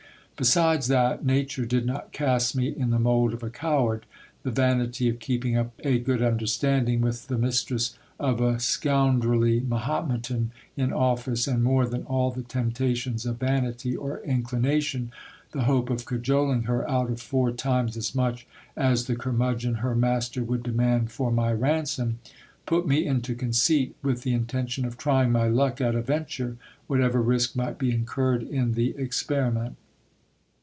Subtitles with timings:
[0.37, 4.07] Besides that nature did not cast me in the mould of a coward,
[4.41, 10.49] the vanity of keeping up a good understanding with the mistress of a scoundrelly Mahometan
[10.75, 15.11] in office, and, more than all the temptations of vanity or inclination,
[15.51, 19.93] the hope of cajoling her out of four times as much as the curmudgeon her
[19.93, 22.17] mas ter would demand for my ransom,
[22.65, 26.57] put me into conceit with the intention of try ing my luck at a venture,
[26.87, 29.77] whatever risk might be incurred in the experiment.